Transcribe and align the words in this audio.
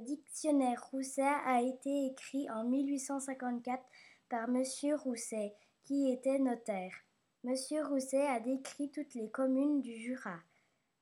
dictionnaire 0.00 0.82
Rousset 0.90 1.22
a 1.22 1.60
été 1.60 2.06
écrit 2.06 2.50
en 2.50 2.64
1854 2.64 3.82
par 4.28 4.48
Monsieur 4.48 4.96
Rousset, 4.96 5.54
qui 5.84 6.10
était 6.10 6.38
notaire. 6.38 6.94
Monsieur 7.44 7.84
Rousset 7.84 8.26
a 8.26 8.40
décrit 8.40 8.90
toutes 8.90 9.14
les 9.14 9.30
communes 9.30 9.80
du 9.80 9.94
Jura. 9.96 10.36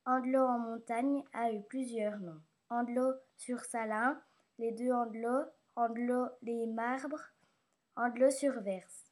Andelot 0.07 0.47
en 0.47 0.59
montagne 0.59 1.23
a 1.33 1.53
eu 1.53 1.63
plusieurs 1.63 2.19
noms. 2.19 2.41
Andelot 2.71 3.15
sur 3.37 3.61
Salin, 3.61 4.21
les 4.59 4.73
deux 4.73 4.91
Andelots, 4.91 5.51
Andelot 5.77 6.29
les 6.43 6.67
Marbres, 6.67 7.33
Andelot 7.97 8.31
sur 8.31 8.61
Verse. 8.61 9.05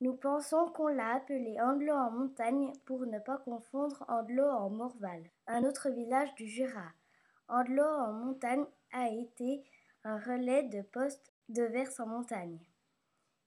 Nous 0.00 0.14
pensons 0.14 0.68
qu'on 0.70 0.88
l'a 0.88 1.14
appelé 1.14 1.60
Andelot 1.60 1.94
en 1.94 2.10
montagne 2.10 2.72
pour 2.84 3.06
ne 3.06 3.18
pas 3.18 3.38
confondre 3.38 4.04
Andelot 4.08 4.48
en 4.48 4.70
Morval, 4.70 5.22
un 5.46 5.64
autre 5.64 5.90
village 5.90 6.34
du 6.34 6.46
Jura. 6.46 6.92
Andelot 7.48 7.82
en 7.82 8.12
montagne 8.12 8.66
a 8.92 9.08
été 9.08 9.64
un 10.04 10.18
relais 10.18 10.64
de 10.64 10.82
poste 10.82 11.32
de 11.48 11.62
Verse 11.62 11.98
en 11.98 12.06
montagne. 12.06 12.58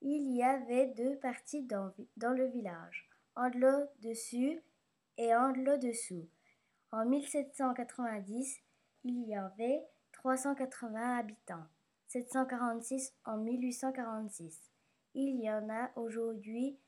Il 0.00 0.32
y 0.34 0.42
avait 0.42 0.88
deux 0.88 1.16
parties 1.16 1.62
dans, 1.62 1.92
dans 2.16 2.32
le 2.32 2.46
village, 2.46 3.08
Andelot 3.36 3.86
dessus 4.00 4.60
et 5.16 5.34
Andelot 5.34 5.76
dessous. 5.76 6.28
En 6.90 7.06
1790, 7.06 8.60
il 9.04 9.22
y 9.28 9.36
avait 9.36 9.86
380 10.12 11.18
habitants, 11.18 11.66
746 12.08 13.14
en 13.24 13.38
1846. 13.38 14.70
Il 15.14 15.40
y 15.40 15.50
en 15.50 15.68
a 15.70 15.90
aujourd'hui 15.96 16.78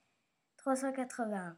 380. 0.56 1.56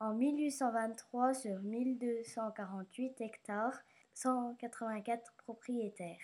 En 0.00 0.14
1823, 0.14 1.34
sur 1.34 1.60
1248 1.60 3.20
hectares, 3.20 3.80
184 4.22 5.32
propriétaires. 5.38 6.16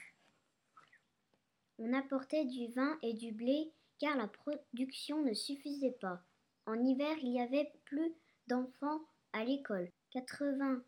On 1.78 1.92
apportait 1.92 2.44
du 2.44 2.68
vin 2.68 2.98
et 3.02 3.14
du 3.14 3.32
blé 3.32 3.72
car 3.98 4.16
la 4.16 4.28
production 4.28 5.22
ne 5.22 5.34
suffisait 5.34 5.96
pas. 6.00 6.22
En 6.66 6.82
hiver, 6.82 7.16
il 7.22 7.32
y 7.32 7.40
avait 7.40 7.72
plus 7.84 8.12
d'enfants 8.46 9.00
à 9.32 9.44
l'école, 9.44 9.90
80 10.10 10.82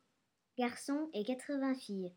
garçons 0.59 1.11
et 1.13 1.25
80 1.25 1.75
filles. 1.75 2.13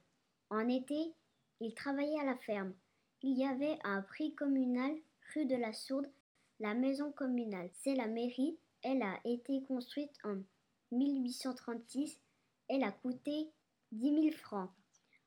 En 0.50 0.68
été, 0.68 1.14
ils 1.59 1.74
travaillaient 1.74 2.22
à 2.22 2.26
la 2.26 2.38
ferme. 2.38 2.74
Il 3.22 3.38
y 3.38 3.46
avait 3.46 3.78
un 3.84 4.02
prix 4.02 4.34
communal 4.34 4.96
rue 5.34 5.46
de 5.46 5.56
la 5.56 5.74
Sourde 5.74 6.09
la 6.62 6.74
maison 6.74 7.14
communale, 7.14 7.70
c'est 7.74 7.96
la 7.96 8.08
mairie. 8.08 8.58
Elle 8.84 9.02
a 9.02 9.18
été 9.24 9.64
construite 9.64 10.12
en 10.26 10.42
1836. 10.92 12.20
Elle 12.68 12.84
a 12.84 12.92
coûté 12.92 13.50
10 13.92 14.22
000 14.22 14.32
francs. 14.32 14.70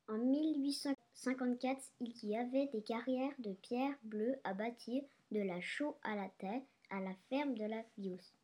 En 0.08 0.18
1854, 0.18 1.80
il 2.00 2.12
y 2.24 2.36
avait 2.36 2.68
des 2.68 2.82
carrières 2.82 3.34
de 3.38 3.52
pierre 3.54 3.96
bleue 4.02 4.36
à 4.44 4.54
bâtir 4.54 5.02
de 5.30 5.40
la 5.40 5.60
chaux 5.60 5.96
à 6.02 6.14
la 6.14 6.28
terre 6.38 6.62
à 6.90 7.00
la 7.00 7.14
ferme 7.28 7.54
de 7.54 7.64
la 7.64 7.82
Vios. 7.96 8.34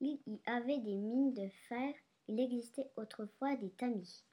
Il 0.00 0.18
y 0.26 0.40
avait 0.46 0.78
des 0.78 0.96
mines 0.96 1.34
de 1.34 1.48
fer. 1.68 1.94
Il 2.28 2.40
existait 2.40 2.90
autrefois 2.96 3.54
des 3.56 3.70
tamis. 3.70 4.24